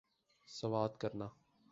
[0.57, 1.27] سوات کرنا